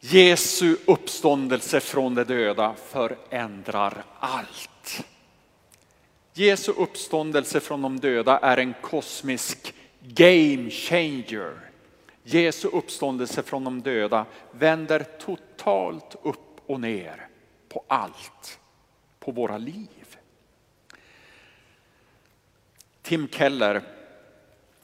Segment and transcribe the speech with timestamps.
[0.00, 5.04] Jesu uppståndelse från de döda förändrar allt.
[6.32, 11.70] Jesu uppståndelse från de döda är en kosmisk game changer.
[12.22, 17.28] Jesu uppståndelse från de döda vänder totalt upp och ner
[17.68, 18.58] på allt,
[19.18, 20.16] på våra liv.
[23.02, 23.82] Tim Keller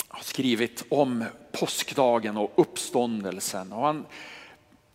[0.08, 3.72] har skrivit om påskdagen och uppståndelsen.
[3.72, 4.06] Och han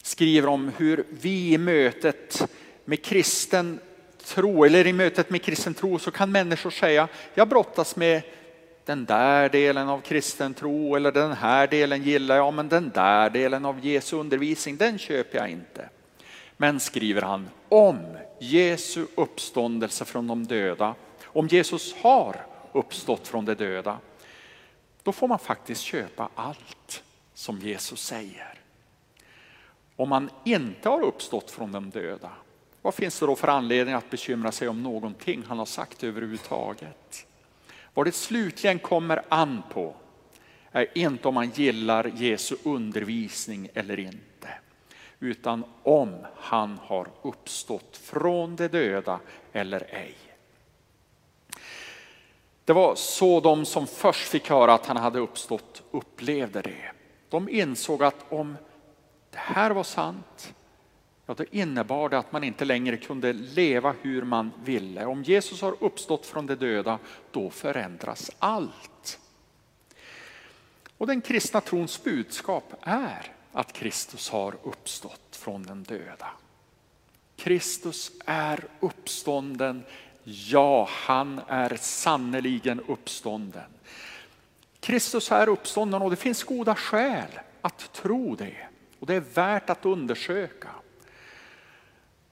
[0.01, 2.49] skriver om hur vi i mötet
[2.85, 3.79] med kristen
[4.25, 8.21] tro, eller i mötet med kristen tro så kan människor säga, jag brottas med
[8.85, 13.29] den där delen av kristen tro eller den här delen gillar jag, men den där
[13.29, 15.89] delen av Jesu undervisning, den köper jag inte.
[16.57, 23.53] Men skriver han, om Jesu uppståndelse från de döda, om Jesus har uppstått från de
[23.53, 23.97] döda,
[25.03, 28.60] då får man faktiskt köpa allt som Jesus säger.
[29.95, 32.31] Om man inte har uppstått från de döda,
[32.81, 37.27] vad finns det då för anledning att bekymra sig om någonting han har sagt överhuvudtaget?
[37.93, 39.95] Vad det slutligen kommer an på
[40.71, 44.49] är inte om man gillar Jesu undervisning eller inte,
[45.19, 49.19] utan om han har uppstått från de döda
[49.53, 50.15] eller ej.
[52.65, 56.91] Det var så de som först fick höra att han hade uppstått upplevde det.
[57.29, 58.57] De insåg att om
[59.31, 60.53] det här var sant,
[61.25, 65.05] ja då innebar det att man inte längre kunde leva hur man ville.
[65.05, 66.99] Om Jesus har uppstått från de döda,
[67.31, 69.19] då förändras allt.
[70.97, 76.27] Och den kristna trons budskap är att Kristus har uppstått från den döda.
[77.35, 79.83] Kristus är uppstånden,
[80.23, 83.69] ja han är sannerligen uppstånden.
[84.79, 88.67] Kristus är uppstånden och det finns goda skäl att tro det.
[89.01, 90.69] Och det är värt att undersöka.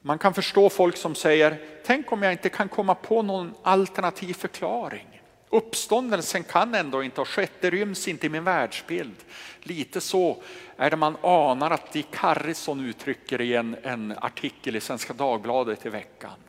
[0.01, 4.33] Man kan förstå folk som säger, tänk om jag inte kan komma på någon alternativ
[4.33, 5.21] förklaring.
[5.49, 9.15] Uppståndelsen kan ändå inte ha skett, det ryms inte i min världsbild.
[9.59, 10.43] Lite så
[10.77, 15.85] är det man anar att Dick Harrison uttrycker i en, en artikel i Svenska Dagbladet
[15.85, 16.39] i veckan.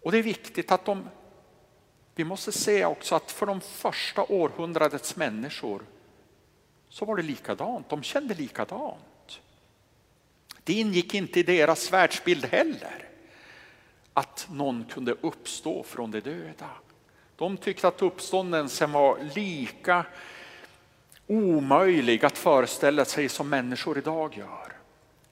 [0.00, 1.08] Och det är viktigt att de,
[2.14, 5.82] vi måste se också att för de första århundradets människor
[6.96, 9.40] så var det likadant, de kände likadant.
[10.64, 13.08] Det ingick inte i deras världsbild heller
[14.12, 16.70] att någon kunde uppstå från de döda.
[17.36, 20.04] De tyckte att uppståndelsen var lika
[21.26, 24.75] omöjlig att föreställa sig som människor idag gör.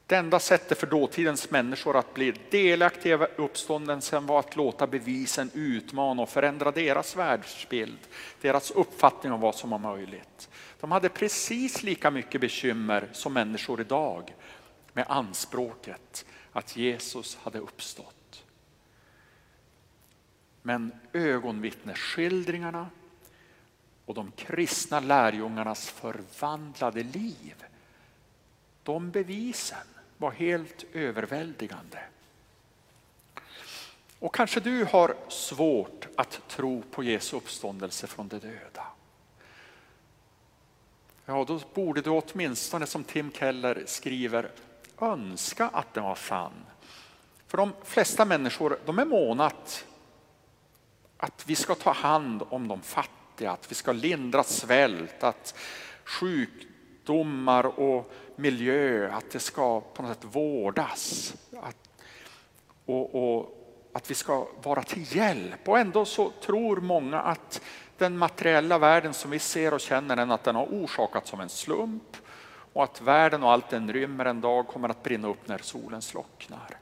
[0.06, 5.50] Det enda sättet för dåtidens människor att bli delaktiga i uppståndelsen var att låta bevisen
[5.54, 7.98] utmana och förändra deras världsbild,
[8.40, 10.48] deras uppfattning om vad som var möjligt.
[10.80, 14.34] De hade precis lika mycket bekymmer som människor idag
[14.92, 18.44] med anspråket att Jesus hade uppstått.
[20.62, 22.88] Men ögonvittnesskildringarna
[24.04, 27.64] och de kristna lärjungarnas förvandlade liv,
[28.84, 29.86] de bevisen
[30.16, 31.98] var helt överväldigande.
[34.18, 38.86] Och kanske du har svårt att tro på Jesu uppståndelse från de döda.
[41.26, 44.50] Ja, då borde du åtminstone som Tim Keller skriver
[45.00, 46.66] önska att den var sann.
[47.46, 49.86] För de flesta människor de är måna att,
[51.16, 55.54] att vi ska ta hand om de fattiga, att vi ska lindra svält, att
[57.04, 61.34] sjukdomar och miljö, att det ska på något sätt vårdas.
[61.62, 61.76] Att,
[62.86, 63.60] och, och
[63.92, 65.68] att vi ska vara till hjälp.
[65.68, 67.60] Och ändå så tror många att
[67.98, 71.48] den materiella världen som vi ser och känner den, att den har orsakats som en
[71.48, 72.16] slump
[72.72, 76.02] och att världen och allt den rymmer en dag kommer att brinna upp när solen
[76.02, 76.78] slocknar.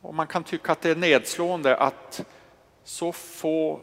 [0.00, 2.24] Och man kan tycka att det är nedslående att
[2.84, 3.80] så få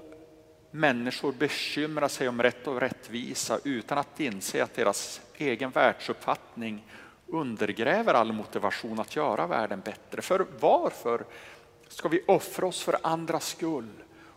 [0.76, 6.86] människor bekymrar sig om rätt och rättvisa utan att inse att deras egen världsuppfattning
[7.28, 10.22] undergräver all motivation att göra världen bättre.
[10.22, 11.26] För varför
[11.88, 13.92] ska vi offra oss för andras skull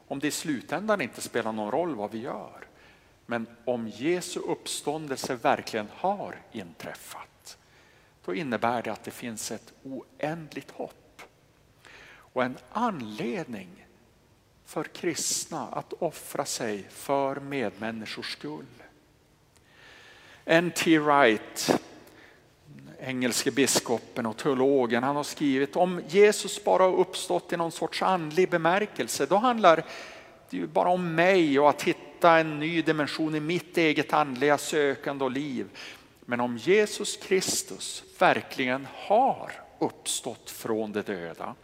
[0.08, 2.66] om det i slutändan inte spelar någon roll vad vi gör?
[3.26, 7.58] Men om Jesu uppståndelse verkligen har inträffat,
[8.24, 11.22] då innebär det att det finns ett oändligt hopp
[12.32, 13.87] och en anledning
[14.68, 18.64] för kristna att offra sig för medmänniskors skull.
[20.44, 20.98] N.T.
[20.98, 21.80] Wright,
[23.00, 28.02] engelske biskopen och teologen, han har skrivit om Jesus bara har uppstått i någon sorts
[28.02, 29.76] andlig bemärkelse, då handlar
[30.50, 34.12] det ju bara om mig och att hitta hitta en ny dimension i mitt eget
[34.12, 35.66] andliga sökande och liv.
[36.24, 41.54] Men om Jesus Kristus verkligen har uppstått från de döda,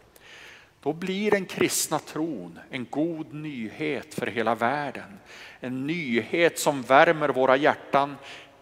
[0.84, 5.18] då blir den kristna tron en god nyhet för hela världen.
[5.60, 8.16] En nyhet som värmer våra hjärtan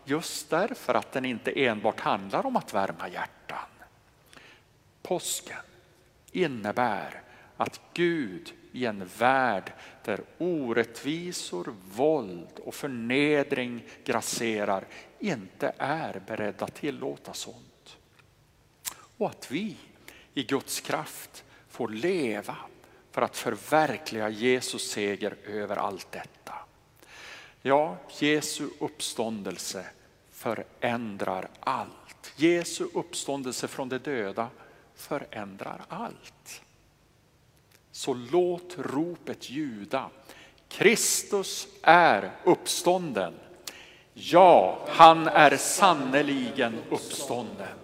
[0.04, 3.68] just därför att den inte enbart handlar om att värma hjärtan.
[5.02, 5.56] Påsken
[6.32, 7.22] innebär
[7.56, 9.72] att Gud i en värld
[10.04, 14.84] där orättvisor, våld och förnedring grasserar
[15.18, 17.96] inte är beredd att tillåta sånt.
[19.18, 19.76] Och att vi
[20.34, 22.56] i Guds kraft får leva
[23.10, 26.54] för att förverkliga Jesus seger över allt detta.
[27.62, 29.86] Ja, Jesu uppståndelse
[30.30, 32.32] förändrar allt.
[32.36, 34.48] Jesu uppståndelse från de döda
[34.94, 36.62] förändrar allt.
[37.92, 40.10] Så låt ropet ljuda.
[40.68, 43.34] Kristus är uppstånden.
[44.14, 47.81] Ja, han är sannerligen uppstånden.